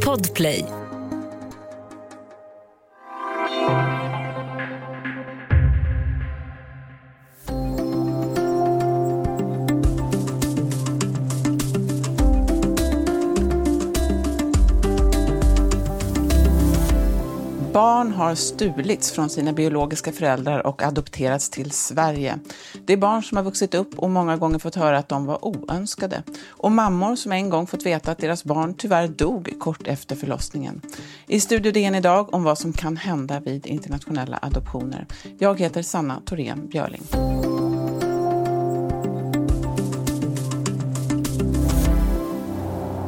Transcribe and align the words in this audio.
Podplay. 0.00 0.75
Stulits 18.36 19.12
från 19.12 19.30
sina 19.30 19.52
biologiska 19.52 20.12
föräldrar 20.12 20.66
och 20.66 20.82
adopterats 20.82 21.50
till 21.50 21.70
Sverige. 21.70 22.38
Det 22.86 22.92
är 22.92 22.96
barn 22.96 23.22
som 23.22 23.36
har 23.36 23.44
vuxit 23.44 23.74
upp 23.74 23.98
och 23.98 24.10
många 24.10 24.36
gånger 24.36 24.58
fått 24.58 24.74
höra 24.74 24.98
att 24.98 25.08
de 25.08 25.26
var 25.26 25.44
oönskade. 25.44 26.22
Och 26.48 26.72
mammor 26.72 27.16
som 27.16 27.32
en 27.32 27.50
gång 27.50 27.66
fått 27.66 27.86
veta 27.86 28.10
att 28.10 28.18
deras 28.18 28.44
barn 28.44 28.74
tyvärr 28.74 29.08
dog 29.08 29.54
kort 29.60 29.86
efter 29.86 30.16
förlossningen. 30.16 30.80
I 31.26 31.40
Studio 31.40 31.72
DN 31.72 31.94
idag 31.94 32.34
om 32.34 32.44
vad 32.44 32.58
som 32.58 32.72
kan 32.72 32.96
hända 32.96 33.40
vid 33.40 33.66
internationella 33.66 34.38
adoptioner. 34.42 35.06
Jag 35.38 35.60
heter 35.60 35.82
Sanna 35.82 36.20
Thorén 36.26 36.66
Björling. 36.66 37.02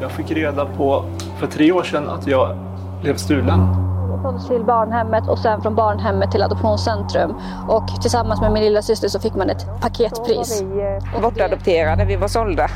Jag 0.01 0.12
fick 0.12 0.31
reda 0.31 0.67
på 0.67 1.17
för 1.41 1.47
tre 1.47 1.73
år 1.73 1.83
sedan 1.83 2.09
att 2.09 2.27
jag 2.27 2.59
blev 3.03 3.17
stulen 3.17 3.89
till 4.49 4.65
barnhemmet 4.65 5.29
och 5.29 5.39
sen 5.39 5.63
från 5.63 5.75
barnhemmet 5.75 6.31
till 6.31 6.43
Adoptionscentrum. 6.43 7.35
Och 7.69 7.89
tillsammans 8.01 8.41
med 8.41 8.53
min 8.53 8.63
lilla 8.63 8.83
syster 8.83 9.09
så 9.09 9.21
fick 9.21 9.35
man 9.35 9.51
ett 9.51 9.67
paketpris. 9.81 10.63
Eh, 10.63 11.23
bortadopterade, 11.23 12.05
vi 12.05 12.17
var 12.17 12.29
sålda. 12.29 12.69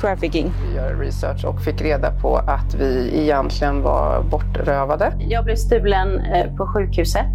Trafficking. 0.00 0.52
Vi 0.68 0.76
gör 0.76 0.94
research 0.94 1.44
och 1.44 1.60
fick 1.60 1.80
reda 1.80 2.10
på 2.10 2.36
att 2.36 2.74
vi 2.74 3.20
egentligen 3.22 3.82
var 3.82 4.22
bortrövade. 4.22 5.12
Jag 5.18 5.44
blev 5.44 5.56
stulen 5.56 6.20
eh, 6.20 6.54
på 6.56 6.66
sjukhuset 6.66 7.26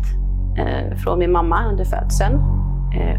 eh, 0.58 0.98
från 0.98 1.20
min 1.20 1.32
mamma 1.32 1.70
under 1.70 1.86
födseln 1.86 2.55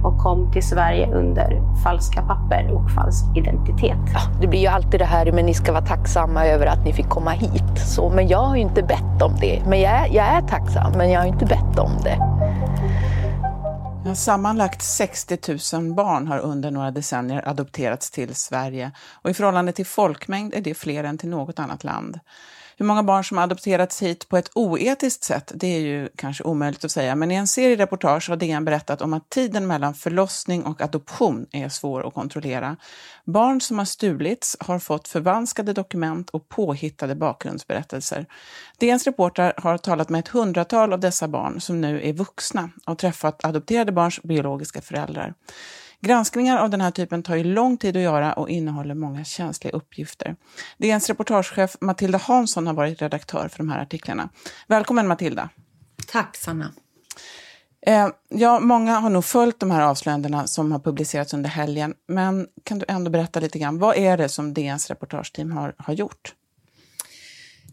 och 0.04 0.18
kom 0.18 0.52
till 0.52 0.62
Sverige 0.62 1.06
under 1.14 1.62
falska 1.84 2.22
papper 2.22 2.72
och 2.72 2.90
falsk 2.90 3.24
identitet. 3.36 4.12
Ja, 4.14 4.20
det 4.40 4.46
blir 4.46 4.60
ju 4.60 4.66
alltid 4.66 5.00
det 5.00 5.04
här, 5.04 5.32
men 5.32 5.46
ni 5.46 5.54
ska 5.54 5.72
vara 5.72 5.86
tacksamma 5.86 6.46
över 6.46 6.66
att 6.66 6.84
ni 6.84 6.92
fick 6.92 7.08
komma 7.08 7.30
hit. 7.30 7.78
Så, 7.86 8.10
men 8.10 8.28
jag 8.28 8.38
har 8.38 8.56
ju 8.56 8.62
inte 8.62 8.82
bett 8.82 9.22
om 9.22 9.36
det. 9.40 9.62
Men 9.66 9.80
jag 9.80 9.92
är, 9.92 10.14
jag 10.14 10.26
är 10.26 10.42
tacksam, 10.42 10.92
men 10.96 11.10
jag 11.10 11.20
har 11.20 11.26
inte 11.26 11.46
bett 11.46 11.78
om 11.78 11.90
det. 12.04 12.18
Ja, 14.06 14.14
sammanlagt 14.14 14.82
60 14.82 15.38
000 15.74 15.94
barn 15.94 16.26
har 16.28 16.38
under 16.38 16.70
några 16.70 16.90
decennier 16.90 17.48
adopterats 17.48 18.10
till 18.10 18.34
Sverige 18.34 18.90
och 19.22 19.30
i 19.30 19.34
förhållande 19.34 19.72
till 19.72 19.86
folkmängd 19.86 20.54
är 20.54 20.60
det 20.60 20.74
fler 20.74 21.04
än 21.04 21.18
till 21.18 21.28
något 21.28 21.58
annat 21.58 21.84
land. 21.84 22.20
Hur 22.78 22.86
många 22.86 23.02
barn 23.02 23.24
som 23.24 23.36
har 23.36 23.44
adopterats 23.44 24.02
hit 24.02 24.28
på 24.28 24.36
ett 24.36 24.50
oetiskt 24.54 25.24
sätt, 25.24 25.52
det 25.54 25.66
är 25.66 25.80
ju 25.80 26.08
kanske 26.16 26.44
omöjligt 26.44 26.84
att 26.84 26.90
säga, 26.90 27.14
men 27.14 27.30
i 27.30 27.34
en 27.34 27.46
serie 27.46 27.76
reportage 27.76 28.28
har 28.28 28.36
DN 28.36 28.64
berättat 28.64 29.02
om 29.02 29.12
att 29.12 29.30
tiden 29.30 29.66
mellan 29.66 29.94
förlossning 29.94 30.64
och 30.64 30.80
adoption 30.80 31.46
är 31.52 31.68
svår 31.68 32.06
att 32.08 32.14
kontrollera. 32.14 32.76
Barn 33.24 33.60
som 33.60 33.78
har 33.78 33.84
stulits 33.84 34.56
har 34.60 34.78
fått 34.78 35.08
förvanskade 35.08 35.72
dokument 35.72 36.30
och 36.30 36.48
påhittade 36.48 37.14
bakgrundsberättelser. 37.14 38.26
DNs 38.78 39.04
reportrar 39.04 39.54
har 39.56 39.78
talat 39.78 40.08
med 40.08 40.18
ett 40.18 40.28
hundratal 40.28 40.92
av 40.92 41.00
dessa 41.00 41.28
barn 41.28 41.60
som 41.60 41.80
nu 41.80 42.02
är 42.02 42.12
vuxna 42.12 42.70
och 42.86 42.98
träffat 42.98 43.44
adopterade 43.44 43.92
barns 43.92 44.22
biologiska 44.22 44.80
föräldrar. 44.80 45.34
Granskningar 46.00 46.58
av 46.58 46.70
den 46.70 46.80
här 46.80 46.90
typen 46.90 47.22
tar 47.22 47.36
ju 47.36 47.44
lång 47.44 47.76
tid 47.76 47.96
att 47.96 48.02
göra 48.02 48.32
och 48.32 48.50
innehåller 48.50 48.94
många 48.94 49.24
känsliga 49.24 49.76
uppgifter. 49.76 50.36
DNs 50.78 51.08
reportagechef 51.08 51.76
Matilda 51.80 52.18
Hansson 52.18 52.66
har 52.66 52.74
varit 52.74 53.02
redaktör 53.02 53.48
för 53.48 53.58
de 53.58 53.68
här 53.68 53.82
artiklarna. 53.82 54.28
Välkommen 54.66 55.08
Matilda! 55.08 55.48
Tack 56.06 56.36
Sanna! 56.36 56.72
Eh, 57.86 58.08
ja, 58.28 58.60
många 58.60 58.98
har 58.98 59.10
nog 59.10 59.24
följt 59.24 59.60
de 59.60 59.70
här 59.70 59.82
avslöjandena 59.82 60.46
som 60.46 60.72
har 60.72 60.78
publicerats 60.78 61.34
under 61.34 61.50
helgen, 61.50 61.94
men 62.08 62.46
kan 62.62 62.78
du 62.78 62.84
ändå 62.88 63.10
berätta 63.10 63.40
lite 63.40 63.58
grann, 63.58 63.78
vad 63.78 63.96
är 63.96 64.16
det 64.16 64.28
som 64.28 64.54
DNs 64.54 64.90
reportageteam 64.90 65.52
har, 65.52 65.74
har 65.78 65.94
gjort? 65.94 66.34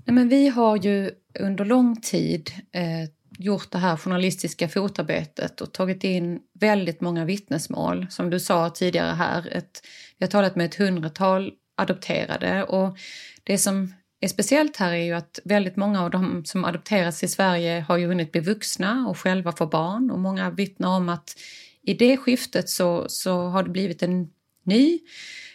Nej, 0.06 0.16
men 0.16 0.30
vi 0.30 0.48
har 0.48 0.78
ju 0.78 1.12
under 1.40 1.66
lång 1.66 2.02
tid 2.02 2.52
eh, 2.72 3.10
gjort 3.38 3.72
det 3.72 3.78
här 3.78 3.98
journalistiska 3.98 4.70
fotarbetet 4.70 5.62
och 5.62 5.74
tagit 5.74 6.04
in 6.04 6.40
väldigt 6.60 7.02
många 7.02 7.26
vittnesmål. 7.26 8.08
Som 8.10 8.30
du 8.30 8.40
sa 8.40 8.70
tidigare 8.70 9.14
här, 9.14 9.48
ett, 9.52 9.82
vi 10.18 10.26
har 10.26 10.32
talat 10.32 10.56
med 10.56 10.66
ett 10.66 10.76
hundratal 10.76 11.52
adopterade 11.76 12.64
och 12.64 12.98
det 13.44 13.58
som 13.58 13.94
är 14.20 14.28
speciellt 14.28 14.78
här 14.78 14.92
är 14.94 15.04
ju 15.04 15.14
att 15.14 15.40
väldigt 15.44 15.76
många 15.76 16.04
av 16.04 16.10
de 16.10 16.46
som 16.46 16.66
adopterats 16.66 17.24
i 17.24 17.28
Sverige 17.28 17.86
har 17.88 17.98
ju 17.98 18.08
hunnit 18.08 18.32
bli 18.32 18.42
vuxna 18.42 19.08
och 19.08 19.18
själva 19.18 19.52
få 19.52 19.66
barn 19.66 20.12
och 20.12 20.20
många 20.20 20.50
vittnar 20.50 20.90
om 20.90 21.10
att 21.10 21.36
i 21.82 21.94
det 21.94 22.18
skiftet 22.18 22.70
så, 22.70 23.06
så 23.10 23.48
har 23.48 23.64
det 23.64 23.70
blivit 23.70 24.04
en 24.04 24.30
ny, 24.64 25.00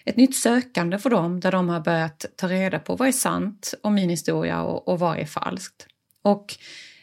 ett 0.04 0.16
nytt 0.16 0.36
sökande 0.36 0.98
för 0.98 1.10
dem 1.10 1.40
där 1.40 1.52
de 1.52 1.68
har 1.68 1.80
börjat 1.80 2.26
ta 2.36 2.48
reda 2.48 2.78
på 2.78 2.96
vad 2.96 3.08
är 3.08 3.12
sant 3.12 3.74
om 3.82 3.94
min 3.94 4.10
historia 4.10 4.62
och, 4.62 4.88
och 4.88 4.98
vad 4.98 5.18
är 5.18 5.26
falskt. 5.26 5.86
Och 6.22 6.56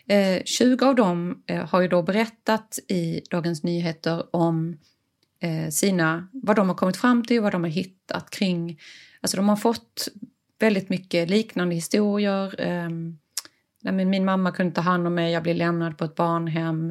Eh, 0.07 0.43
20 0.45 0.85
av 0.85 0.95
dem 0.95 1.43
eh, 1.47 1.66
har 1.66 1.81
ju 1.81 1.88
då 1.88 2.01
berättat 2.01 2.79
i 2.88 3.21
Dagens 3.29 3.63
Nyheter 3.63 4.35
om 4.35 4.77
eh, 5.39 5.69
sina, 5.69 6.27
vad 6.33 6.55
de 6.55 6.69
har 6.69 6.75
kommit 6.75 6.97
fram 6.97 7.23
till, 7.23 7.41
vad 7.41 7.51
de 7.51 7.63
har 7.63 7.71
hittat 7.71 8.29
kring, 8.29 8.79
alltså 9.21 9.38
de 9.38 9.49
har 9.49 9.55
fått 9.55 10.07
väldigt 10.59 10.89
mycket 10.89 11.29
liknande 11.29 11.75
historier. 11.75 12.61
Eh, 12.61 12.89
min 13.91 14.25
mamma 14.25 14.51
kunde 14.51 14.75
ta 14.75 14.81
hand 14.81 15.07
om 15.07 15.15
mig, 15.15 15.33
jag 15.33 15.44
blev 15.44 15.55
lämnad 15.55 15.97
på 15.97 16.05
ett 16.05 16.15
barnhem. 16.15 16.89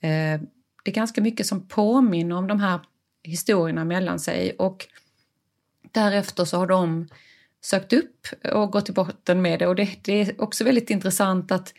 Eh, 0.00 0.40
det 0.84 0.90
är 0.90 0.94
ganska 0.94 1.20
mycket 1.20 1.46
som 1.46 1.68
påminner 1.68 2.36
om 2.36 2.46
de 2.46 2.60
här 2.60 2.80
historierna 3.22 3.84
mellan 3.84 4.20
sig 4.20 4.52
och 4.52 4.86
därefter 5.92 6.44
så 6.44 6.56
har 6.56 6.66
de 6.66 7.08
sökt 7.60 7.92
upp 7.92 8.26
och 8.52 8.72
gått 8.72 8.84
till 8.84 8.94
botten 8.94 9.42
med 9.42 9.58
det 9.58 9.66
och 9.66 9.76
det, 9.76 9.98
det 10.02 10.12
är 10.12 10.42
också 10.42 10.64
väldigt 10.64 10.90
intressant 10.90 11.52
att 11.52 11.74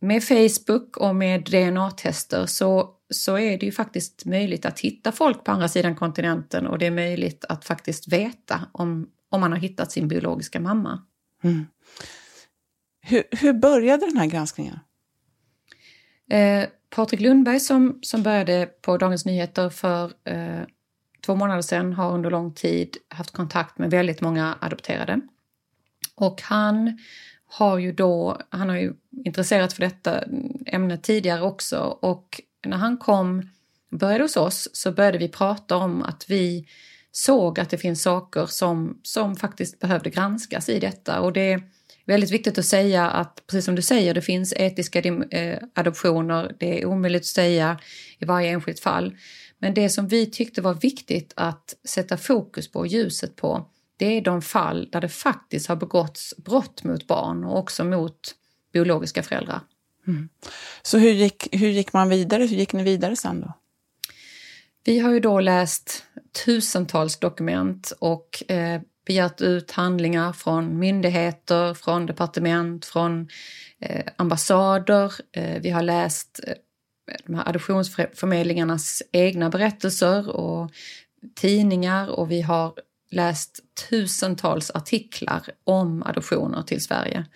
med 0.00 0.24
Facebook 0.24 0.96
och 0.96 1.16
med 1.16 1.44
DNA-tester 1.44 2.46
så, 2.46 2.90
så 3.10 3.38
är 3.38 3.58
det 3.58 3.66
ju 3.66 3.72
faktiskt 3.72 4.24
möjligt 4.24 4.66
att 4.66 4.80
hitta 4.80 5.12
folk 5.12 5.44
på 5.44 5.50
andra 5.50 5.68
sidan 5.68 5.96
kontinenten 5.96 6.66
och 6.66 6.78
det 6.78 6.86
är 6.86 6.90
möjligt 6.90 7.44
att 7.48 7.64
faktiskt 7.64 8.08
veta 8.08 8.60
om, 8.72 9.10
om 9.30 9.40
man 9.40 9.52
har 9.52 9.58
hittat 9.58 9.92
sin 9.92 10.08
biologiska 10.08 10.60
mamma. 10.60 11.02
Mm. 11.42 11.66
Hur, 13.00 13.22
hur 13.30 13.52
började 13.52 14.06
den 14.06 14.16
här 14.16 14.26
granskningen? 14.26 14.78
Eh, 16.30 16.68
Patrik 16.90 17.20
Lundberg 17.20 17.60
som, 17.60 17.98
som 18.02 18.22
började 18.22 18.66
på 18.66 18.96
Dagens 18.96 19.24
Nyheter 19.24 19.70
för 19.70 20.12
eh, 20.24 20.62
två 21.26 21.34
månader 21.34 21.62
sedan 21.62 21.92
har 21.92 22.12
under 22.12 22.30
lång 22.30 22.54
tid 22.54 22.96
haft 23.08 23.30
kontakt 23.30 23.78
med 23.78 23.90
väldigt 23.90 24.20
många 24.20 24.58
adopterade. 24.60 25.20
Och 26.16 26.42
han 26.42 26.98
har 27.46 27.78
ju 27.78 27.92
då, 27.92 28.40
han 28.50 28.68
har 28.68 28.76
ju 28.76 28.92
intresserat 29.24 29.72
för 29.72 29.80
detta 29.80 30.24
ämne 30.66 30.98
tidigare 30.98 31.42
också. 31.42 31.78
Och 32.02 32.40
när 32.66 32.76
han 32.76 32.96
kom, 32.96 33.50
började 33.90 34.24
hos 34.24 34.36
oss 34.36 34.68
så 34.72 34.92
började 34.92 35.18
vi 35.18 35.28
prata 35.28 35.76
om 35.76 36.02
att 36.02 36.24
vi 36.28 36.66
såg 37.12 37.60
att 37.60 37.70
det 37.70 37.78
finns 37.78 38.02
saker 38.02 38.46
som, 38.46 39.00
som 39.02 39.36
faktiskt 39.36 39.78
behövde 39.78 40.10
granskas 40.10 40.68
i 40.68 40.78
detta. 40.78 41.20
Och 41.20 41.32
det 41.32 41.52
är 41.52 41.62
väldigt 42.06 42.30
viktigt 42.30 42.58
att 42.58 42.64
säga 42.64 43.10
att, 43.10 43.42
precis 43.46 43.64
som 43.64 43.74
du 43.74 43.82
säger, 43.82 44.14
det 44.14 44.22
finns 44.22 44.52
etiska 44.56 44.98
eh, 45.30 45.58
adoptioner, 45.74 46.56
det 46.58 46.82
är 46.82 46.86
omöjligt 46.86 47.22
att 47.22 47.26
säga 47.26 47.78
i 48.18 48.24
varje 48.24 48.50
enskilt 48.50 48.80
fall. 48.80 49.16
Men 49.58 49.74
det 49.74 49.88
som 49.88 50.08
vi 50.08 50.26
tyckte 50.26 50.62
var 50.62 50.74
viktigt 50.74 51.32
att 51.36 51.74
sätta 51.84 52.16
fokus 52.16 52.70
på, 52.70 52.86
ljuset 52.86 53.36
på, 53.36 53.68
det 53.96 54.06
är 54.06 54.20
de 54.20 54.42
fall 54.42 54.88
där 54.92 55.00
det 55.00 55.08
faktiskt 55.08 55.68
har 55.68 55.76
begåtts 55.76 56.34
brott 56.36 56.84
mot 56.84 57.06
barn 57.06 57.44
och 57.44 57.58
också 57.58 57.84
mot 57.84 58.34
biologiska 58.72 59.22
föräldrar. 59.22 59.60
Mm. 60.06 60.28
Så 60.82 60.98
hur 60.98 61.12
gick, 61.12 61.48
hur 61.52 61.68
gick 61.68 61.92
man 61.92 62.08
vidare? 62.08 62.42
Hur 62.42 62.56
gick 62.56 62.72
ni 62.72 62.82
vidare 62.82 63.16
sen 63.16 63.40
då? 63.40 63.52
Vi 64.84 64.98
har 64.98 65.10
ju 65.10 65.20
då 65.20 65.40
läst 65.40 66.04
tusentals 66.44 67.16
dokument 67.16 67.92
och 67.98 68.50
eh, 68.50 68.80
begärt 69.06 69.40
ut 69.40 69.70
handlingar 69.70 70.32
från 70.32 70.78
myndigheter, 70.78 71.74
från 71.74 72.06
departement, 72.06 72.84
från 72.84 73.28
eh, 73.80 74.04
ambassader. 74.16 75.12
Eh, 75.32 75.60
vi 75.62 75.70
har 75.70 75.82
läst 75.82 76.40
eh, 76.46 76.54
de 77.26 77.34
här 77.34 77.48
adoptionsförmedlingarnas 77.48 79.02
egna 79.12 79.50
berättelser 79.50 80.30
och 80.30 80.70
tidningar 81.34 82.08
och 82.08 82.30
vi 82.30 82.42
har 82.42 82.72
läst 83.10 83.60
tusentals 83.90 84.70
artiklar 84.70 85.42
om 85.64 86.02
adoptioner 86.02 86.62
till 86.62 86.82
Sverige. 86.82 87.26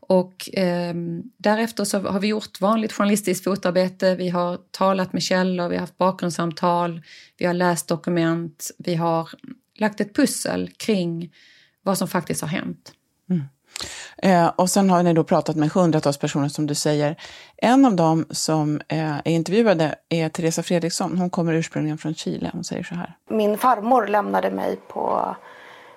Och 0.00 0.58
eh, 0.58 0.94
därefter 1.36 1.84
så 1.84 1.98
har 1.98 2.20
vi 2.20 2.26
gjort 2.26 2.60
vanligt 2.60 2.92
journalistiskt 2.92 3.44
fotarbete. 3.44 4.14
Vi 4.14 4.28
har 4.28 4.58
talat 4.70 5.12
med 5.12 5.22
källor, 5.22 5.68
vi 5.68 5.74
har 5.74 5.80
haft 5.80 5.98
bakgrundssamtal, 5.98 7.02
vi 7.38 7.44
har 7.46 7.54
läst 7.54 7.88
dokument, 7.88 8.70
vi 8.78 8.94
har 8.94 9.28
lagt 9.78 10.00
ett 10.00 10.14
pussel 10.14 10.70
kring 10.76 11.32
vad 11.82 11.98
som 11.98 12.08
faktiskt 12.08 12.40
har 12.40 12.48
hänt. 12.48 12.92
Mm. 13.30 13.42
Eh, 14.16 14.46
och 14.56 14.70
sen 14.70 14.90
har 14.90 15.02
ni 15.02 15.12
då 15.14 15.24
pratat 15.24 15.56
med 15.56 15.72
hundratals 15.72 16.18
personer 16.18 16.48
som 16.48 16.66
du 16.66 16.74
säger. 16.74 17.16
En 17.56 17.84
av 17.84 17.96
dem 17.96 18.26
som 18.30 18.80
eh, 18.88 19.16
är 19.16 19.28
intervjuade 19.28 19.94
är 20.08 20.28
Teresa 20.28 20.62
Fredriksson. 20.62 21.18
Hon 21.18 21.30
kommer 21.30 21.52
ursprungligen 21.52 21.98
från 21.98 22.14
Chile. 22.14 22.50
Hon 22.52 22.64
säger 22.64 22.82
så 22.82 22.94
här. 22.94 23.16
Min 23.30 23.58
farmor 23.58 24.06
lämnade 24.06 24.50
mig 24.50 24.78
på 24.88 25.36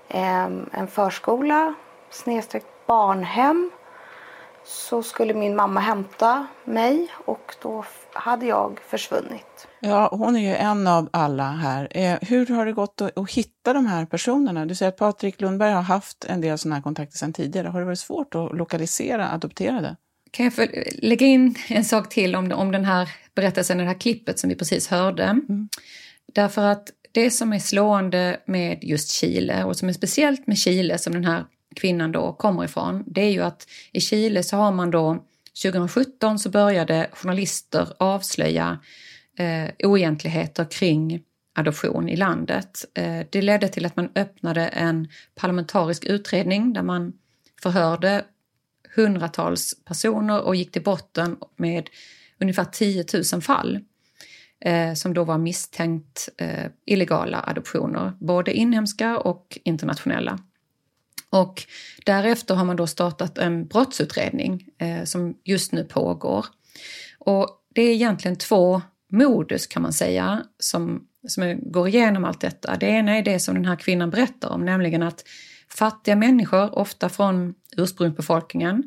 eh, 0.08 0.44
en 0.72 0.88
förskola 0.92 1.74
snedstreck 2.12 2.64
barnhem 2.88 3.72
så 4.66 5.04
skulle 5.04 5.34
min 5.34 5.56
mamma 5.56 5.80
hämta 5.80 6.48
mig 6.66 7.08
och 7.26 7.56
då 7.62 7.86
hade 8.14 8.46
jag 8.46 8.80
försvunnit. 8.88 9.68
Ja, 9.80 10.10
hon 10.12 10.36
är 10.36 10.40
ju 10.40 10.56
en 10.56 10.88
av 10.88 11.10
alla 11.14 11.52
här. 11.52 11.88
Eh, 11.92 12.18
hur 12.22 12.46
har 12.46 12.66
det 12.66 12.74
gått 12.74 13.02
att, 13.02 13.18
att 13.18 13.32
hitta 13.32 13.74
de 13.74 13.86
här 13.86 14.06
personerna? 14.06 14.66
Du 14.66 14.76
säger 14.76 14.90
att 14.90 14.98
Patrik 14.98 15.42
Lundberg 15.42 15.72
har 15.72 15.82
haft 15.82 16.26
en 16.26 16.42
del 16.42 16.58
sådana 16.58 16.76
här 16.76 16.84
kontakter 16.84 17.18
sedan 17.18 17.34
tidigare. 17.34 17.68
Har 17.68 17.80
det 17.80 17.86
varit 17.86 18.00
svårt 18.00 18.36
att 18.36 18.58
lokalisera 18.58 19.32
adopterade? 19.32 19.96
Kan 20.32 20.46
jag 20.46 20.70
lägga 20.94 21.28
in 21.28 21.56
en 21.68 21.86
sak 21.86 22.10
till 22.10 22.36
om, 22.36 22.52
om 22.52 22.72
den 22.72 22.86
här 22.86 23.10
berättelsen, 23.36 23.78
det 23.78 23.84
här 23.84 24.00
klippet 24.00 24.40
som 24.40 24.50
vi 24.50 24.56
precis 24.56 24.88
hörde? 24.88 25.24
Mm. 25.24 25.70
Därför 26.34 26.62
att 26.62 26.90
det 27.12 27.32
som 27.32 27.54
är 27.54 27.60
slående 27.60 28.40
med 28.46 28.84
just 28.84 29.10
Chile 29.10 29.64
och 29.64 29.78
som 29.78 29.90
är 29.90 29.94
speciellt 29.94 30.48
med 30.48 30.58
Chile 30.58 30.98
som 30.98 31.14
den 31.14 31.26
här 31.26 31.46
kvinnan 31.76 32.12
då 32.12 32.34
kommer 32.34 32.64
ifrån, 32.64 33.04
det 33.08 33.22
är 33.22 33.32
ju 33.32 33.42
att 33.42 33.68
i 33.92 34.02
Chile 34.02 34.44
så 34.44 34.58
har 34.58 34.72
man 34.72 34.92
då 34.92 35.26
2017 35.64 36.40
så 36.40 36.50
började 36.50 37.10
journalister 37.14 37.88
avslöja 38.00 38.80
eh, 39.38 39.88
oegentligheter 39.88 40.66
kring 40.72 41.24
adoption 41.56 42.10
i 42.10 42.16
landet. 42.16 42.86
Eh, 42.94 43.26
det 43.30 43.42
ledde 43.42 43.68
till 43.68 43.86
att 43.86 43.96
man 43.96 44.10
öppnade 44.16 44.68
en 44.68 45.08
parlamentarisk 45.36 46.06
utredning 46.06 46.74
där 46.74 46.82
man 46.82 47.14
förhörde 47.62 48.26
hundratals 48.96 49.76
personer 49.86 50.42
och 50.42 50.56
gick 50.56 50.72
till 50.72 50.84
botten 50.84 51.38
med 51.56 51.90
ungefär 52.40 52.66
10 52.66 53.06
000 53.34 53.42
fall 53.42 53.80
eh, 54.66 54.94
som 54.94 55.14
då 55.14 55.24
var 55.24 55.38
misstänkt 55.38 56.30
eh, 56.38 56.66
illegala 56.86 57.44
adoptioner, 57.48 58.12
både 58.20 58.54
inhemska 58.54 59.18
och 59.18 59.60
internationella. 59.64 60.40
Och 61.36 61.64
därefter 62.06 62.56
har 62.56 62.66
man 62.66 62.76
då 62.76 62.88
startat 62.88 63.38
en 63.38 63.68
brottsutredning 63.68 64.66
eh, 64.78 65.04
som 65.04 65.38
just 65.44 65.72
nu 65.72 65.84
pågår. 65.84 66.46
Och 67.20 67.48
det 67.74 67.82
är 67.82 67.94
egentligen 67.94 68.38
två 68.38 68.82
modus 69.12 69.68
kan 69.68 69.82
man 69.82 69.94
säga 69.94 70.44
som, 70.60 71.08
som 71.28 71.72
går 71.72 71.88
igenom 71.88 72.26
allt 72.26 72.42
detta. 72.42 72.76
Det 72.76 72.86
ena 72.86 73.18
är 73.18 73.24
det 73.24 73.40
som 73.40 73.56
den 73.56 73.66
här 73.66 73.76
kvinnan 73.76 74.10
berättar 74.10 74.50
om, 74.50 74.66
nämligen 74.66 75.04
att 75.04 75.24
fattiga 75.70 76.16
människor, 76.16 76.80
ofta 76.80 77.10
från 77.10 77.54
ursprungsbefolkningen, 77.78 78.84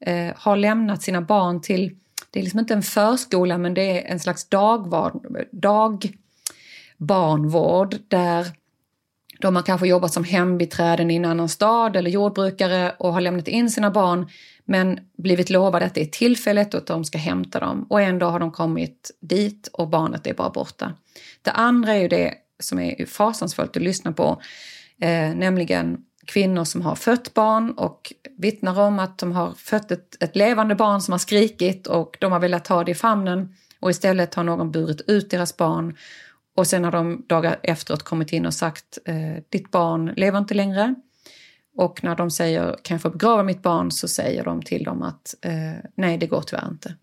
eh, 0.00 0.32
har 0.36 0.56
lämnat 0.56 1.02
sina 1.02 1.20
barn 1.20 1.62
till, 1.62 1.96
det 2.30 2.38
är 2.38 2.42
liksom 2.42 2.60
inte 2.60 2.74
en 2.74 2.82
förskola 2.82 3.58
men 3.58 3.74
det 3.74 3.82
är 3.82 4.12
en 4.12 4.20
slags 4.20 4.48
dagvar, 4.48 5.12
dagbarnvård 5.52 7.96
där 8.08 8.46
de 9.40 9.56
har 9.56 9.62
kanske 9.62 9.88
jobbat 9.88 10.12
som 10.12 10.24
hembiträden 10.24 11.10
i 11.10 11.16
en 11.16 11.24
annan 11.24 11.48
stad 11.48 11.96
eller 11.96 12.10
jordbrukare 12.10 12.94
och 12.98 13.12
har 13.12 13.20
lämnat 13.20 13.48
in 13.48 13.70
sina 13.70 13.90
barn 13.90 14.28
men 14.64 15.00
blivit 15.18 15.50
lovade 15.50 15.84
att 15.84 15.94
det 15.94 16.00
är 16.00 16.06
tillfälligt 16.06 16.74
och 16.74 16.80
att 16.80 16.86
de 16.86 17.04
ska 17.04 17.18
hämta 17.18 17.60
dem 17.60 17.86
och 17.90 18.00
ändå 18.00 18.26
har 18.26 18.40
de 18.40 18.52
kommit 18.52 19.10
dit 19.20 19.68
och 19.72 19.88
barnet 19.88 20.26
är 20.26 20.34
bara 20.34 20.50
borta. 20.50 20.92
Det 21.42 21.50
andra 21.50 21.94
är 21.94 21.98
ju 21.98 22.08
det 22.08 22.34
som 22.58 22.78
är 22.78 23.06
fasansfullt 23.06 23.76
att 23.76 23.82
lyssna 23.82 24.12
på, 24.12 24.42
eh, 25.00 25.34
nämligen 25.34 25.98
kvinnor 26.26 26.64
som 26.64 26.82
har 26.82 26.94
fött 26.94 27.34
barn 27.34 27.70
och 27.70 28.12
vittnar 28.38 28.80
om 28.80 28.98
att 28.98 29.18
de 29.18 29.32
har 29.32 29.52
fött 29.52 29.90
ett, 29.90 30.22
ett 30.22 30.36
levande 30.36 30.74
barn 30.74 31.00
som 31.00 31.12
har 31.12 31.18
skrikit 31.18 31.86
och 31.86 32.16
de 32.20 32.32
har 32.32 32.40
velat 32.40 32.64
ta 32.64 32.84
det 32.84 32.90
i 32.90 32.94
famnen 32.94 33.54
och 33.80 33.90
istället 33.90 34.34
har 34.34 34.44
någon 34.44 34.70
burit 34.70 35.00
ut 35.00 35.30
deras 35.30 35.56
barn 35.56 35.96
och 36.60 36.66
sen 36.66 36.84
har 36.84 36.92
de 36.92 37.24
dagar 37.28 37.60
efteråt 37.62 38.02
kommit 38.02 38.32
in 38.32 38.46
och 38.46 38.54
sagt 38.54 38.98
eh, 39.04 39.42
ditt 39.48 39.70
barn 39.70 40.12
lever 40.16 40.38
inte 40.38 40.54
längre. 40.54 40.94
Och 41.76 42.04
när 42.04 42.16
de 42.16 42.30
säger 42.30 42.76
kan 42.82 42.94
jag 42.94 43.02
få 43.02 43.10
begrava 43.10 43.42
mitt 43.42 43.62
barn 43.62 43.90
så 43.90 44.08
säger 44.08 44.44
de 44.44 44.62
till 44.62 44.84
dem 44.84 45.02
att 45.02 45.34
eh, 45.42 45.52
nej 45.94 46.18
det 46.18 46.26
går 46.26 46.42
tyvärr 46.42 46.68
inte. 46.68 46.94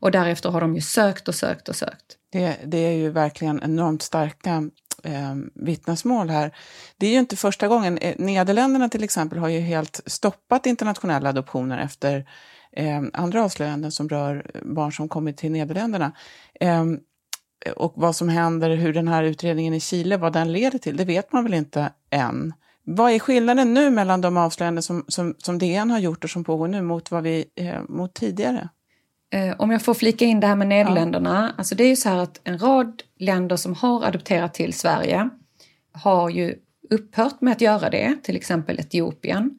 Och 0.00 0.10
därefter 0.10 0.50
har 0.50 0.60
de 0.60 0.74
ju 0.74 0.80
sökt 0.80 1.28
och 1.28 1.34
sökt 1.34 1.68
och 1.68 1.76
sökt. 1.76 2.16
Det, 2.32 2.56
det 2.64 2.78
är 2.78 2.92
ju 2.92 3.10
verkligen 3.10 3.60
enormt 3.62 4.02
starka 4.02 4.70
eh, 5.04 5.34
vittnesmål 5.54 6.30
här. 6.30 6.54
Det 6.96 7.06
är 7.06 7.10
ju 7.10 7.18
inte 7.18 7.36
första 7.36 7.68
gången. 7.68 7.98
Eh, 7.98 8.14
Nederländerna 8.18 8.88
till 8.88 9.04
exempel 9.04 9.38
har 9.38 9.48
ju 9.48 9.60
helt 9.60 10.00
stoppat 10.06 10.66
internationella 10.66 11.28
adoptioner 11.28 11.78
efter 11.78 12.28
eh, 12.72 13.02
andra 13.12 13.44
avslöjanden 13.44 13.92
som 13.92 14.08
rör 14.08 14.50
barn 14.64 14.92
som 14.92 15.08
kommit 15.08 15.36
till 15.36 15.52
Nederländerna. 15.52 16.12
Eh, 16.60 16.84
och 17.76 17.92
vad 17.96 18.16
som 18.16 18.28
händer, 18.28 18.76
hur 18.76 18.92
den 18.92 19.08
här 19.08 19.22
utredningen 19.22 19.74
i 19.74 19.80
Chile, 19.80 20.16
vad 20.16 20.32
den 20.32 20.52
leder 20.52 20.78
till, 20.78 20.96
det 20.96 21.04
vet 21.04 21.32
man 21.32 21.44
väl 21.44 21.54
inte 21.54 21.92
än. 22.10 22.52
Vad 22.84 23.12
är 23.12 23.18
skillnaden 23.18 23.74
nu 23.74 23.90
mellan 23.90 24.20
de 24.20 24.36
avslöjanden 24.36 24.82
som, 24.82 25.04
som, 25.08 25.34
som 25.38 25.58
DN 25.58 25.90
har 25.90 25.98
gjort 25.98 26.24
och 26.24 26.30
som 26.30 26.44
pågår 26.44 26.68
nu 26.68 26.82
mot, 26.82 27.10
vad 27.10 27.22
vi, 27.22 27.44
eh, 27.56 27.82
mot 27.88 28.14
tidigare? 28.14 28.68
Eh, 29.32 29.54
om 29.58 29.70
jag 29.70 29.82
får 29.82 29.94
flika 29.94 30.24
in 30.24 30.40
det 30.40 30.46
här 30.46 30.56
med 30.56 30.68
Nederländerna. 30.68 31.50
Ja. 31.50 31.58
Alltså 31.58 31.74
det 31.74 31.84
är 31.84 31.88
ju 31.88 31.96
så 31.96 32.08
här 32.08 32.18
att 32.18 32.40
en 32.44 32.58
rad 32.58 33.02
länder 33.18 33.56
som 33.56 33.74
har 33.74 34.04
adopterat 34.04 34.54
till 34.54 34.72
Sverige 34.72 35.28
har 35.92 36.30
ju 36.30 36.54
upphört 36.90 37.40
med 37.40 37.52
att 37.52 37.60
göra 37.60 37.90
det, 37.90 38.16
till 38.22 38.36
exempel 38.36 38.80
Etiopien. 38.80 39.58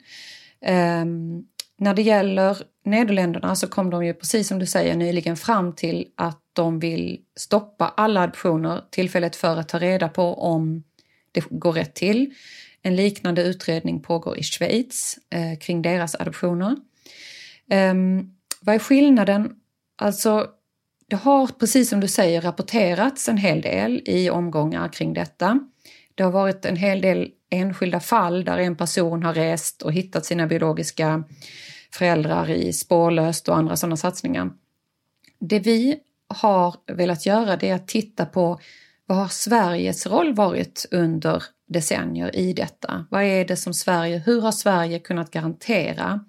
Um, 1.01 1.45
när 1.77 1.93
det 1.93 2.01
gäller 2.01 2.57
Nederländerna 2.85 3.55
så 3.55 3.67
kom 3.67 3.89
de 3.89 4.05
ju 4.05 4.13
precis 4.13 4.47
som 4.47 4.59
du 4.59 4.65
säger 4.65 4.95
nyligen 4.95 5.37
fram 5.37 5.75
till 5.75 6.07
att 6.17 6.40
de 6.53 6.79
vill 6.79 7.19
stoppa 7.35 7.93
alla 7.97 8.21
adoptioner 8.21 8.83
tillfället 8.91 9.35
för 9.35 9.57
att 9.57 9.69
ta 9.69 9.79
reda 9.79 10.09
på 10.09 10.33
om 10.33 10.83
det 11.31 11.43
går 11.49 11.73
rätt 11.73 11.95
till. 11.95 12.33
En 12.81 12.95
liknande 12.95 13.43
utredning 13.43 14.01
pågår 14.01 14.37
i 14.37 14.43
Schweiz 14.43 15.19
eh, 15.29 15.59
kring 15.59 15.81
deras 15.81 16.15
adoptioner. 16.15 16.75
Um, 17.71 18.35
vad 18.61 18.75
är 18.75 18.79
skillnaden? 18.79 19.55
Alltså, 19.95 20.47
det 21.07 21.15
har 21.15 21.47
precis 21.47 21.89
som 21.89 21.99
du 21.99 22.07
säger 22.07 22.41
rapporterats 22.41 23.29
en 23.29 23.37
hel 23.37 23.61
del 23.61 24.01
i 24.05 24.29
omgångar 24.29 24.87
kring 24.87 25.13
detta. 25.13 25.59
Det 26.15 26.23
har 26.23 26.31
varit 26.31 26.65
en 26.65 26.75
hel 26.75 27.01
del 27.01 27.29
enskilda 27.49 27.99
fall 27.99 28.43
där 28.43 28.57
en 28.57 28.75
person 28.75 29.23
har 29.23 29.33
rest 29.33 29.81
och 29.81 29.93
hittat 29.93 30.25
sina 30.25 30.47
biologiska 30.47 31.23
föräldrar 31.91 32.49
i 32.49 32.73
Spårlöst 32.73 33.49
och 33.49 33.57
andra 33.57 33.75
sådana 33.75 33.97
satsningar. 33.97 34.51
Det 35.39 35.59
vi 35.59 35.99
har 36.33 36.75
velat 36.93 37.25
göra 37.25 37.57
det 37.57 37.69
är 37.69 37.75
att 37.75 37.87
titta 37.87 38.25
på 38.25 38.59
vad 39.05 39.17
har 39.17 39.27
Sveriges 39.27 40.07
roll 40.07 40.33
varit 40.33 40.85
under 40.91 41.43
decennier 41.67 42.35
i 42.35 42.53
detta? 42.53 43.05
Vad 43.09 43.23
är 43.23 43.45
det 43.45 43.55
som 43.55 43.73
Sverige, 43.73 44.17
hur 44.17 44.41
har 44.41 44.51
Sverige 44.51 44.99
kunnat 44.99 45.31
garantera 45.31 46.25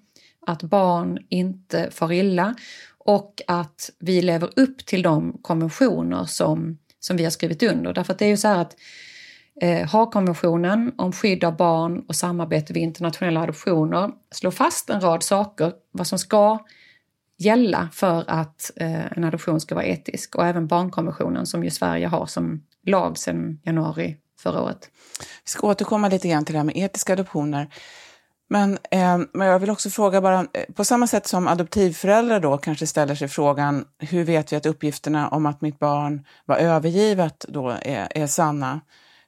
att 0.47 0.63
barn 0.63 1.19
inte 1.29 1.91
far 1.91 2.11
illa 2.11 2.55
och 2.97 3.41
att 3.47 3.89
vi 3.99 4.21
lever 4.21 4.49
upp 4.55 4.85
till 4.85 5.01
de 5.01 5.37
konventioner 5.41 6.25
som, 6.25 6.77
som 6.99 7.17
vi 7.17 7.23
har 7.23 7.31
skrivit 7.31 7.63
under. 7.63 7.93
Därför 7.93 8.13
att 8.13 8.19
det 8.19 8.25
är 8.25 8.29
ju 8.29 8.37
så 8.37 8.47
här 8.47 8.59
att 8.59 8.75
eh, 9.61 9.87
Haagkonventionen 9.87 10.93
om 10.97 11.11
skydd 11.11 11.43
av 11.43 11.57
barn 11.57 11.99
och 12.07 12.15
samarbete 12.15 12.73
vid 12.73 12.83
internationella 12.83 13.41
adoptioner 13.41 14.11
slår 14.31 14.51
fast 14.51 14.89
en 14.89 15.01
rad 15.01 15.23
saker, 15.23 15.73
vad 15.91 16.07
som 16.07 16.19
ska 16.19 16.59
gälla 17.45 17.89
för 17.93 18.23
att 18.27 18.71
eh, 18.75 19.17
en 19.17 19.23
adoption 19.23 19.61
ska 19.61 19.75
vara 19.75 19.85
etisk 19.85 20.35
och 20.35 20.45
även 20.45 20.67
barnkonventionen 20.67 21.45
som 21.45 21.63
ju 21.63 21.69
Sverige 21.69 22.07
har 22.07 22.25
som 22.25 22.63
lag 22.85 23.17
sedan 23.17 23.59
januari 23.63 24.17
förra 24.39 24.61
året. 24.61 24.89
Vi 25.19 25.49
ska 25.49 25.67
återkomma 25.67 26.07
lite 26.07 26.27
grann 26.27 26.45
till 26.45 26.53
det 26.53 26.59
här 26.59 26.65
med 26.65 26.77
etiska 26.77 27.13
adoptioner. 27.13 27.69
Men, 28.49 28.77
eh, 28.91 29.19
men 29.33 29.47
jag 29.47 29.59
vill 29.59 29.69
också 29.69 29.89
fråga 29.89 30.21
bara, 30.21 30.39
eh, 30.39 30.73
på 30.75 30.85
samma 30.85 31.07
sätt 31.07 31.27
som 31.27 31.47
adoptivföräldrar 31.47 32.39
då 32.39 32.57
kanske 32.57 32.87
ställer 32.87 33.15
sig 33.15 33.27
frågan, 33.27 33.85
hur 33.99 34.23
vet 34.23 34.53
vi 34.53 34.57
att 34.57 34.65
uppgifterna 34.65 35.27
om 35.27 35.45
att 35.45 35.61
mitt 35.61 35.79
barn 35.79 36.25
var 36.45 36.57
övergivet 36.57 37.45
då 37.47 37.69
är, 37.69 38.07
är 38.15 38.27
sanna? 38.27 38.81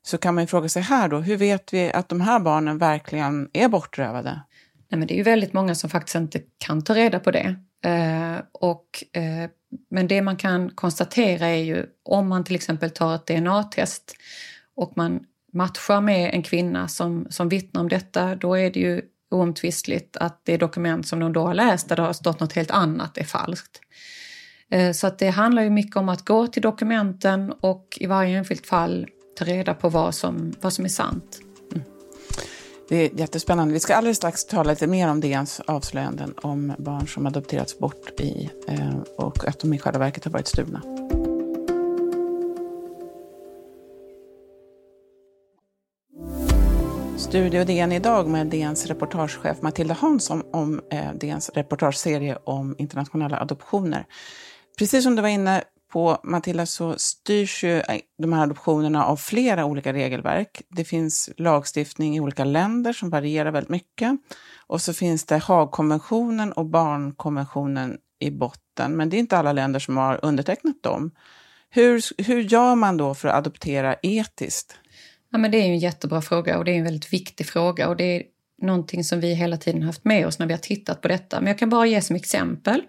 Så 0.04 0.18
kan 0.18 0.36
man 0.36 0.44
ju 0.44 0.48
fråga 0.48 0.70
sig 0.70 0.82
här 0.82 1.08
då, 1.08 1.18
hur 1.18 1.38
vet 1.38 1.74
vi 1.74 1.92
att 1.94 2.10
de 2.10 2.22
här 2.22 2.40
barnen 2.40 2.78
verkligen 2.78 3.50
är 3.54 3.68
bortrövade? 3.68 4.42
Nej, 4.90 5.00
men 5.00 5.08
det 5.08 5.14
är 5.14 5.18
ju 5.18 5.24
väldigt 5.24 5.54
många 5.54 5.76
som 5.76 5.90
faktiskt 5.90 6.16
inte 6.16 6.42
kan 6.58 6.84
ta 6.84 6.96
reda 6.96 7.20
på 7.20 7.32
det. 7.32 7.56
Eh, 7.86 8.38
och, 8.52 9.04
eh, 9.14 9.50
men 9.90 10.08
det 10.08 10.22
man 10.22 10.38
kan 10.38 10.70
konstatera 10.70 11.48
är 11.48 11.64
ju 11.64 11.86
om 12.04 12.28
man 12.28 12.44
till 12.44 12.56
exempel 12.56 12.90
tar 12.90 13.16
ett 13.16 13.28
DNA-test 13.28 14.16
och 14.76 14.94
man 14.96 15.24
matchar 15.54 16.02
med 16.02 16.34
en 16.34 16.44
kvinna 16.44 16.88
som, 16.88 17.28
som 17.30 17.50
vittnar 17.50 17.82
om 17.82 17.90
detta, 17.90 18.36
då 18.36 18.58
är 18.58 18.72
det 18.72 18.80
ju 18.80 19.02
oomtvistligt 19.32 20.18
att 20.18 20.42
det 20.46 20.58
dokument 20.58 21.08
som 21.08 21.20
de 21.20 21.34
då 21.34 21.46
har 21.46 21.54
läst 21.54 21.90
där 21.90 21.96
det 21.96 22.02
har 22.02 22.14
stått 22.14 22.40
något 22.40 22.54
helt 22.54 22.72
annat 22.72 23.18
är 23.18 23.24
falskt. 23.24 23.80
Eh, 24.72 24.92
så 24.92 25.08
att 25.08 25.20
det 25.20 25.30
handlar 25.30 25.64
ju 25.64 25.70
mycket 25.70 25.96
om 25.96 26.10
att 26.10 26.26
gå 26.26 26.48
till 26.48 26.62
dokumenten 26.62 27.54
och 27.62 27.98
i 28.00 28.06
varje 28.06 28.38
enskilt 28.38 28.68
fall 28.68 29.08
ta 29.36 29.46
reda 29.46 29.74
på 29.74 29.90
vad 29.90 30.16
som, 30.16 30.54
vad 30.62 30.74
som 30.74 30.86
är 30.86 30.90
sant. 30.90 31.42
Det 32.88 32.96
är 32.96 33.20
jättespännande. 33.20 33.74
Vi 33.74 33.80
ska 33.80 33.96
alldeles 33.96 34.18
strax 34.18 34.46
tala 34.46 34.70
lite 34.70 34.88
mer 34.88 35.08
om 35.08 35.22
DNs 35.22 35.60
avslöjanden 35.60 36.34
om 36.42 36.74
barn 36.78 37.08
som 37.08 37.26
adopterats 37.26 37.80
bort 37.80 38.20
i, 38.20 38.50
eh, 38.68 38.98
och 39.18 39.48
att 39.48 39.60
de 39.60 39.74
i 39.74 39.80
själva 39.80 40.00
verket 40.00 40.26
har 40.26 40.32
varit 40.32 40.48
stulna. 40.48 40.82
Studio 47.18 47.64
DN 47.64 47.92
idag 47.92 48.28
med 48.28 48.48
DNs 48.48 48.86
reportagechef 48.86 49.62
Matilda 49.62 49.94
Hansson 49.94 50.44
om 50.52 50.82
eh, 50.92 51.14
DNs 51.14 51.50
reportageserie 51.50 52.38
om 52.44 52.76
internationella 52.78 53.40
adoptioner. 53.40 54.06
Precis 54.78 55.04
som 55.04 55.16
du 55.16 55.22
var 55.22 55.30
inne 55.30 55.64
på 55.92 56.18
Matilda 56.24 56.66
så 56.66 56.96
styrs 56.98 57.64
ju 57.64 57.80
eh, 57.80 58.00
de 58.18 58.34
här 58.34 58.44
adoptionerna 58.44 59.06
av 59.06 59.18
flera 59.18 59.66
olika 59.66 59.94
regelverk. 59.94 60.62
Det 60.70 60.84
finns 60.84 61.30
lagstiftning 61.38 62.16
i 62.16 62.20
olika 62.20 62.44
länder 62.44 62.94
som 62.94 63.10
varierar 63.10 63.52
väldigt 63.52 63.70
mycket. 63.70 64.12
Och 64.68 64.82
så 64.82 64.94
finns 64.94 65.26
det 65.26 65.38
Haagkonventionen 65.38 66.52
och 66.52 66.66
barnkonventionen 66.66 67.98
i 68.20 68.32
botten. 68.32 68.98
Men 68.98 69.10
det 69.10 69.18
är 69.18 69.20
inte 69.20 69.38
alla 69.38 69.54
länder 69.54 69.80
som 69.80 69.98
har 69.98 70.20
undertecknat 70.26 70.84
dem. 70.84 71.12
Hur, 71.70 72.24
hur 72.28 72.42
gör 72.42 72.76
man 72.76 72.98
då 72.98 73.14
för 73.14 73.28
att 73.28 73.36
adoptera 73.36 73.96
etiskt? 74.02 74.78
Ja, 75.32 75.38
men 75.38 75.52
det 75.52 75.58
är 75.58 75.64
en 75.64 75.80
jättebra 75.80 76.22
fråga 76.22 76.58
och 76.58 76.66
det 76.66 76.72
är 76.72 76.76
en 76.76 76.84
väldigt 76.84 77.14
viktig 77.14 77.48
fråga 77.48 77.90
och 77.90 77.96
det 77.96 78.04
är 78.04 78.24
någonting 78.62 79.04
som 79.04 79.20
vi 79.20 79.34
hela 79.34 79.58
tiden 79.58 79.84
haft 79.84 80.06
med 80.06 80.28
oss 80.28 80.40
när 80.40 80.46
vi 80.46 80.54
har 80.54 80.60
tittat 80.60 81.02
på 81.02 81.08
detta. 81.08 81.40
Men 81.40 81.48
jag 81.48 81.58
kan 81.58 81.70
bara 81.70 81.86
ge 81.86 82.02
som 82.02 82.16
exempel. 82.16 82.82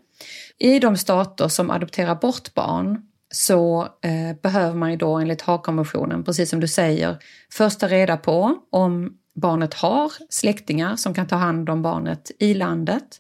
I 0.59 0.79
de 0.79 0.97
stater 0.97 1.49
som 1.49 1.71
adopterar 1.71 2.15
bort 2.15 2.55
barn 2.55 3.03
så 3.31 3.83
eh, 3.83 4.37
behöver 4.43 4.75
man 4.75 4.91
ju 4.91 4.97
då 4.97 5.15
enligt 5.15 5.43
Haagkonventionen, 5.43 6.25
precis 6.25 6.51
som 6.51 6.61
du 6.61 6.69
säger, 6.69 7.17
först 7.53 7.81
ta 7.81 7.89
reda 7.89 8.17
på 8.17 8.59
om 8.71 9.17
barnet 9.35 9.75
har 9.75 10.13
släktingar 10.29 10.97
som 10.97 11.15
kan 11.15 11.27
ta 11.27 11.37
hand 11.37 11.71
om 11.71 11.83
barnet 11.83 12.31
i 12.39 12.55
landet. 12.55 13.19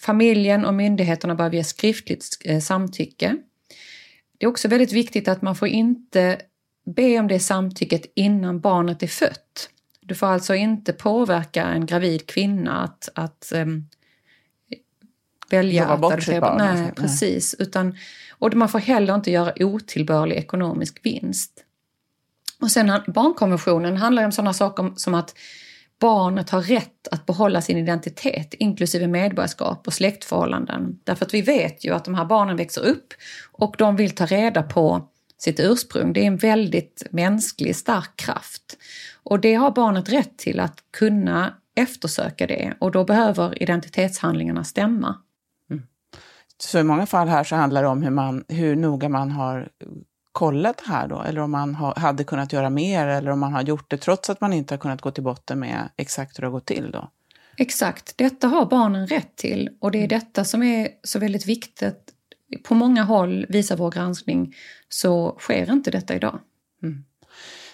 Familjen 0.00 0.64
och 0.64 0.74
myndigheterna 0.74 1.34
behöver 1.34 1.56
ge 1.56 1.64
skriftligt 1.64 2.24
eh, 2.44 2.60
samtycke. 2.60 3.36
Det 4.38 4.46
är 4.46 4.50
också 4.50 4.68
väldigt 4.68 4.92
viktigt 4.92 5.28
att 5.28 5.42
man 5.42 5.56
får 5.56 5.68
inte 5.68 6.40
be 6.86 7.18
om 7.18 7.28
det 7.28 7.40
samtycket 7.40 8.12
innan 8.14 8.60
barnet 8.60 9.02
är 9.02 9.06
fött. 9.06 9.70
Du 10.00 10.14
får 10.14 10.26
alltså 10.26 10.54
inte 10.54 10.92
påverka 10.92 11.64
en 11.64 11.86
gravid 11.86 12.26
kvinna 12.26 12.82
att, 12.82 13.08
att 13.14 13.52
um, 13.54 13.88
välja 15.56 15.86
att 15.86 16.22
sitt 16.22 16.40
barn. 16.40 16.56
Nej, 16.58 16.92
precis. 16.96 17.54
Utan, 17.58 17.96
och 18.38 18.54
man 18.54 18.68
får 18.68 18.78
heller 18.78 19.14
inte 19.14 19.30
göra 19.30 19.52
otillbörlig 19.60 20.36
ekonomisk 20.36 21.00
vinst. 21.02 21.64
Och 22.60 22.70
sen 22.70 22.92
barnkonventionen 23.06 23.96
handlar 23.96 24.24
om 24.24 24.32
sådana 24.32 24.52
saker 24.52 24.92
som 24.96 25.14
att 25.14 25.34
barnet 26.00 26.50
har 26.50 26.62
rätt 26.62 27.08
att 27.10 27.26
behålla 27.26 27.60
sin 27.60 27.78
identitet, 27.78 28.54
inklusive 28.54 29.06
medborgarskap 29.06 29.86
och 29.86 29.92
släktförhållanden. 29.92 30.98
Därför 31.04 31.26
att 31.26 31.34
vi 31.34 31.42
vet 31.42 31.84
ju 31.84 31.94
att 31.94 32.04
de 32.04 32.14
här 32.14 32.24
barnen 32.24 32.56
växer 32.56 32.84
upp 32.84 33.14
och 33.52 33.74
de 33.78 33.96
vill 33.96 34.10
ta 34.10 34.26
reda 34.26 34.62
på 34.62 35.08
sitt 35.38 35.60
ursprung. 35.60 36.12
Det 36.12 36.20
är 36.20 36.26
en 36.26 36.36
väldigt 36.36 37.06
mänsklig, 37.10 37.76
stark 37.76 38.16
kraft. 38.16 38.76
Och 39.22 39.40
det 39.40 39.54
har 39.54 39.70
barnet 39.70 40.08
rätt 40.08 40.38
till 40.38 40.60
att 40.60 40.78
kunna 40.90 41.54
eftersöka 41.76 42.46
det 42.46 42.74
och 42.78 42.90
då 42.90 43.04
behöver 43.04 43.62
identitetshandlingarna 43.62 44.64
stämma. 44.64 45.18
Så 46.66 46.78
i 46.78 46.82
många 46.82 47.06
fall 47.06 47.28
här 47.28 47.44
så 47.44 47.56
handlar 47.56 47.82
det 47.82 47.88
om 47.88 48.02
hur, 48.02 48.10
man, 48.10 48.44
hur 48.48 48.76
noga 48.76 49.08
man 49.08 49.30
har 49.30 49.68
kollat 50.32 50.82
det 50.84 50.92
här 50.92 51.08
då, 51.08 51.22
eller 51.22 51.40
om 51.40 51.50
man 51.50 51.74
ha, 51.74 51.98
hade 51.98 52.24
kunnat 52.24 52.52
göra 52.52 52.70
mer 52.70 53.06
eller 53.06 53.30
om 53.30 53.40
man 53.40 53.52
har 53.52 53.62
gjort 53.62 53.90
det 53.90 53.96
trots 53.96 54.30
att 54.30 54.40
man 54.40 54.52
inte 54.52 54.74
har 54.74 54.78
kunnat 54.78 55.00
gå 55.00 55.10
till 55.10 55.22
botten 55.22 55.58
med 55.58 55.88
exakt 55.96 56.38
hur 56.38 56.42
det 56.42 56.46
har 56.46 56.52
gått 56.52 56.66
till 56.66 56.90
då? 56.90 57.10
Exakt, 57.56 58.18
detta 58.18 58.48
har 58.48 58.66
barnen 58.66 59.06
rätt 59.06 59.36
till 59.36 59.70
och 59.80 59.90
det 59.90 59.98
är 59.98 60.04
mm. 60.04 60.08
detta 60.08 60.44
som 60.44 60.62
är 60.62 60.88
så 61.02 61.18
väldigt 61.18 61.46
viktigt 61.46 62.10
på 62.62 62.74
många 62.74 63.02
håll, 63.02 63.46
visar 63.48 63.76
vår 63.76 63.90
granskning, 63.90 64.54
så 64.88 65.36
sker 65.38 65.72
inte 65.72 65.90
detta 65.90 66.14
idag. 66.14 66.38
Mm. 66.82 67.04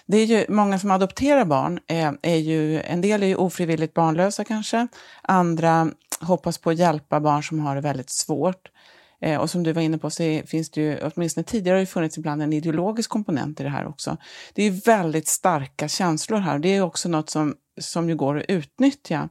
Det 0.05 0.17
är 0.17 0.25
ju 0.25 0.45
många 0.49 0.79
som 0.79 0.91
adopterar 0.91 1.45
barn, 1.45 1.79
är, 1.87 2.07
eh, 2.07 2.13
är 2.21 2.37
ju, 2.37 2.81
en 2.81 3.01
del 3.01 3.23
är 3.23 3.27
ju 3.27 3.35
ofrivilligt 3.35 3.93
barnlösa 3.93 4.43
kanske, 4.43 4.87
andra 5.21 5.91
hoppas 6.21 6.57
på 6.57 6.69
att 6.69 6.77
hjälpa 6.77 7.19
barn 7.19 7.43
som 7.43 7.59
har 7.59 7.75
det 7.75 7.81
väldigt 7.81 8.09
svårt. 8.09 8.71
Eh, 9.21 9.41
och 9.41 9.49
som 9.49 9.63
du 9.63 9.73
var 9.73 9.81
inne 9.81 9.97
på 9.97 10.09
så 10.09 10.41
finns 10.45 10.69
det 10.69 10.81
ju, 10.81 10.99
åtminstone 11.01 11.43
tidigare 11.43 11.75
har 11.75 11.79
det 11.79 11.85
funnits 11.85 12.17
ibland 12.17 12.41
en 12.41 12.53
ideologisk 12.53 13.09
komponent 13.09 13.59
i 13.59 13.63
det 13.63 13.69
här 13.69 13.87
också. 13.87 14.17
Det 14.53 14.63
är 14.63 14.71
väldigt 14.71 15.27
starka 15.27 15.87
känslor 15.87 16.37
här. 16.37 16.59
Det 16.59 16.75
är 16.75 16.81
också 16.81 17.09
något 17.09 17.29
som, 17.29 17.55
som 17.79 18.09
ju 18.09 18.15
går 18.15 18.37
att 18.37 18.45
utnyttja. 18.47 19.29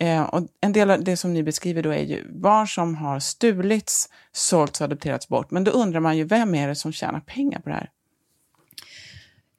Eh, 0.00 0.22
och 0.22 0.46
en 0.60 0.72
del 0.72 0.90
av 0.90 1.04
det 1.04 1.16
som 1.16 1.34
ni 1.34 1.42
beskriver 1.42 1.82
då 1.82 1.90
är 1.90 2.02
ju 2.02 2.32
barn 2.32 2.68
som 2.68 2.94
har 2.94 3.20
stulits, 3.20 4.08
sålts 4.32 4.80
och 4.80 4.84
adopterats 4.84 5.28
bort. 5.28 5.50
Men 5.50 5.64
då 5.64 5.70
undrar 5.70 6.00
man 6.00 6.16
ju, 6.16 6.24
vem 6.24 6.54
är 6.54 6.68
det 6.68 6.74
som 6.74 6.92
tjänar 6.92 7.20
pengar 7.20 7.60
på 7.60 7.68
det 7.68 7.74
här? 7.74 7.90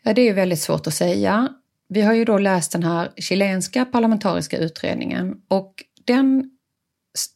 Ja, 0.04 0.14
det 0.14 0.22
är 0.22 0.34
väldigt 0.34 0.60
svårt 0.60 0.88
att 0.88 0.94
säga. 0.94 1.50
Vi 1.88 2.02
har 2.02 2.14
ju 2.14 2.26
då 2.26 2.38
läst 2.38 2.72
den 2.72 2.84
här 2.84 3.12
chilenska 3.18 3.86
parlamentariska 3.86 4.58
utredningen 4.58 5.42
och 5.48 5.84
den, 6.06 6.52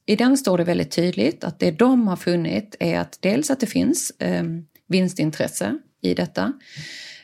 i 0.06 0.16
den 0.16 0.38
står 0.38 0.58
det 0.58 0.64
väldigt 0.64 0.92
tydligt 0.92 1.44
att 1.44 1.60
det 1.60 1.72
de 1.72 2.08
har 2.08 2.16
funnit 2.16 2.76
är 2.80 3.00
att 3.00 3.18
dels 3.22 3.52
att 3.52 3.60
det 3.60 3.68
finns 3.68 4.12
eh, 4.20 4.44
vinstintresse 4.88 5.78
i 6.02 6.14
detta, 6.14 6.54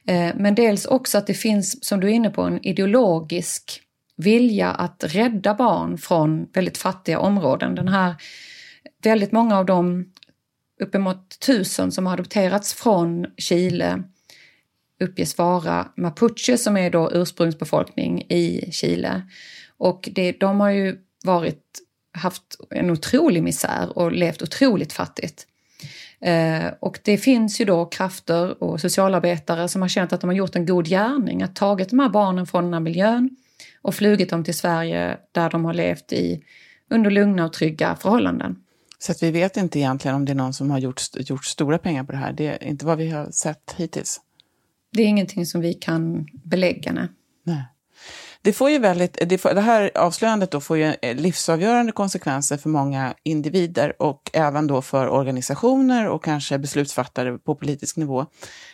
eh, 0.08 0.36
men 0.36 0.56
dels 0.56 0.86
också 0.86 1.18
att 1.18 1.28
det 1.28 1.34
finns, 1.34 1.86
som 1.86 2.00
du 2.00 2.08
är 2.08 2.12
inne 2.12 2.30
på, 2.30 2.42
en 2.42 2.66
ideologisk 2.66 3.82
vilja 4.18 4.72
att 4.72 5.04
rädda 5.08 5.54
barn 5.54 5.98
från 5.98 6.48
väldigt 6.54 6.78
fattiga 6.78 7.20
områden. 7.20 7.76
Den 7.76 7.88
här, 7.88 8.16
väldigt 9.04 9.32
många 9.32 9.58
av 9.58 9.66
de 9.66 10.06
uppemot 10.82 11.40
tusen 11.40 11.92
som 11.92 12.06
har 12.06 12.14
adopterats 12.14 12.74
från 12.74 13.26
Chile 13.38 14.04
uppges 15.00 15.38
vara 15.38 15.88
mapuche 15.98 16.58
som 16.58 16.78
är 16.78 16.90
då 16.90 17.12
ursprungsbefolkning 17.14 18.22
i 18.22 18.72
Chile. 18.72 19.22
Och 19.78 20.10
det, 20.12 20.32
de 20.32 20.60
har 20.60 20.70
ju 20.70 20.98
varit, 21.24 21.64
haft 22.12 22.44
en 22.70 22.90
otrolig 22.90 23.44
misär 23.44 23.98
och 23.98 24.12
levt 24.12 24.42
otroligt 24.42 24.94
fattigt. 24.94 25.48
Eh, 26.22 26.66
och 26.80 27.00
det 27.04 27.18
finns 27.18 27.62
ju 27.62 27.66
då 27.66 27.86
krafter 27.86 28.64
och 28.64 28.82
socialarbetare 28.82 29.68
som 29.68 29.82
har 29.82 29.90
känt 29.90 30.14
att 30.14 30.22
de 30.22 30.30
har 30.30 30.36
gjort 30.36 30.56
en 30.56 30.66
god 30.66 30.88
gärning, 30.88 31.44
att 31.44 31.56
tagit 31.56 31.90
de 31.90 32.00
här 32.00 32.10
barnen 32.10 32.48
från 32.48 32.64
den 32.64 32.74
här 32.74 32.80
miljön 32.80 33.30
och 33.82 33.96
flugit 33.96 34.30
dem 34.30 34.44
till 34.44 34.58
Sverige 34.58 35.18
där 35.32 35.50
de 35.50 35.66
har 35.66 35.74
levt 35.74 36.14
i 36.14 36.44
under 36.90 37.12
lugna 37.12 37.46
och 37.46 37.54
trygga 37.54 37.96
förhållanden. 37.96 38.56
Så 39.00 39.12
att 39.12 39.24
vi 39.24 39.32
vet 39.32 39.58
inte 39.58 39.80
egentligen 39.80 40.16
om 40.16 40.26
det 40.26 40.32
är 40.32 40.36
någon 40.36 40.54
som 40.54 40.72
har 40.72 40.80
gjort, 40.80 41.02
gjort 41.16 41.46
stora 41.46 41.78
pengar 41.78 42.04
på 42.04 42.12
det 42.12 42.18
här. 42.18 42.34
Det 42.34 42.48
är 42.48 42.64
inte 42.64 42.86
vad 42.86 42.98
vi 42.98 43.10
har 43.10 43.32
sett 43.32 43.76
hittills. 43.78 44.22
Det 44.94 45.02
är 45.02 45.08
ingenting 45.08 45.46
som 45.46 45.62
vi 45.62 45.74
kan 45.74 46.28
belägga, 46.44 46.92
nej. 46.92 47.08
nej. 47.44 47.64
Det, 48.42 48.54
får 48.54 48.70
ju 48.70 48.80
väldigt, 48.80 49.18
det, 49.30 49.38
får, 49.38 49.54
det 49.54 49.62
här 49.62 49.92
avslöjandet 49.96 50.52
då 50.52 50.62
får 50.62 50.78
ju 50.78 50.94
eh, 51.02 51.16
livsavgörande 51.16 51.92
konsekvenser 51.92 52.58
för 52.58 52.70
många 52.70 53.14
individer 53.24 54.02
och 54.02 54.30
även 54.34 54.68
då 54.68 54.82
för 54.82 55.10
organisationer 55.10 56.08
och 56.08 56.24
kanske 56.24 56.58
beslutsfattare 56.58 57.38
på 57.38 57.56
politisk 57.56 57.98
nivå. 57.98 58.26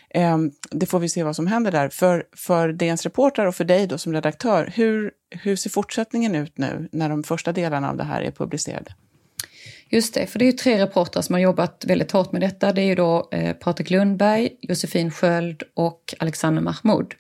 Ehm, 0.09 0.51
det 0.71 0.85
får 0.85 0.99
vi 0.99 1.09
se 1.09 1.23
vad 1.23 1.35
som 1.35 1.47
händer 1.47 1.71
där. 1.71 1.89
För, 1.89 2.23
för 2.35 2.73
DNs 2.73 3.03
reporter 3.03 3.45
och 3.45 3.55
för 3.55 3.63
dig 3.63 3.87
då 3.87 3.97
som 3.97 4.13
redaktör, 4.13 4.71
hur, 4.75 5.11
hur 5.29 5.55
ser 5.55 5.69
fortsättningen 5.69 6.35
ut 6.35 6.57
nu 6.57 6.89
när 6.91 7.09
de 7.09 7.23
första 7.23 7.51
delarna 7.51 7.89
av 7.89 7.97
det 7.97 8.03
här 8.03 8.21
är 8.21 8.31
publicerade? 8.31 8.95
Just 9.89 10.13
det, 10.13 10.27
för 10.27 10.39
det 10.39 10.45
är 10.45 10.51
ju 10.51 10.57
tre 10.57 10.81
reportrar 10.81 11.21
som 11.21 11.33
har 11.33 11.39
jobbat 11.39 11.85
väldigt 11.87 12.11
hårt 12.11 12.31
med 12.31 12.41
detta. 12.41 12.73
Det 12.73 12.81
är 12.81 12.85
ju 12.85 12.95
då 12.95 13.29
eh, 13.31 13.53
Patrik 13.53 13.89
Lundberg, 13.89 14.49
Josefin 14.61 15.11
Sköld 15.11 15.63
och 15.75 16.15
Alexander 16.19 16.61
Mahmoud. 16.61 17.13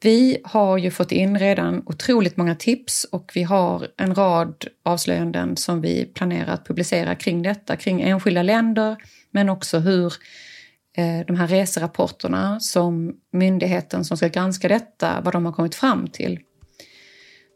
Vi 0.00 0.38
har 0.44 0.78
ju 0.78 0.90
fått 0.90 1.12
in 1.12 1.38
redan 1.38 1.82
otroligt 1.86 2.36
många 2.36 2.54
tips 2.54 3.04
och 3.04 3.32
vi 3.34 3.42
har 3.42 3.88
en 3.96 4.14
rad 4.14 4.64
avslöjanden 4.82 5.56
som 5.56 5.80
vi 5.80 6.04
planerar 6.04 6.52
att 6.52 6.66
publicera 6.66 7.14
kring 7.14 7.42
detta, 7.42 7.76
kring 7.76 8.00
enskilda 8.02 8.42
länder, 8.42 8.96
men 9.30 9.48
också 9.48 9.78
hur 9.78 10.14
Eh, 10.96 11.26
de 11.26 11.36
här 11.36 11.46
reserapporterna 11.46 12.60
som 12.60 13.16
myndigheten 13.32 14.04
som 14.04 14.16
ska 14.16 14.28
granska 14.28 14.68
detta, 14.68 15.20
vad 15.20 15.34
de 15.34 15.46
har 15.46 15.52
kommit 15.52 15.74
fram 15.74 16.08
till. 16.08 16.40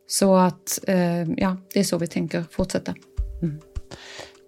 Så 0.07 0.37
att, 0.37 0.79
eh, 0.89 1.23
ja, 1.23 1.57
det 1.75 1.81
är 1.81 1.85
så 1.85 1.99
vi 1.99 2.07
tänker 2.07 2.45
fortsätta. 2.51 2.95
Mm. 3.43 3.61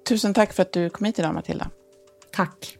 Tusen 0.09 0.35
tack 0.35 0.53
för 0.53 0.63
att 0.63 0.73
du 0.73 0.91
kom 0.91 1.05
hit 1.05 1.19
idag 1.19 1.35
Matilda. 1.35 1.71
Tack. 2.33 2.80